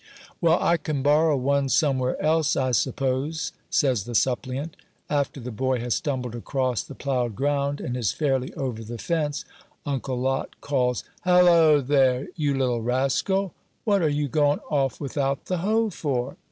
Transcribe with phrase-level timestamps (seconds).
[0.41, 4.75] "Well, I can borrow one some where else, I suppose," says the suppliant.
[5.11, 9.45] After the boy has stumbled across the ploughed ground, and is fairly over the fence,
[9.85, 13.53] Uncle Lot calls, "Halloo, there, you little rascal!
[13.83, 16.35] what are you goin' off without the hoe for?"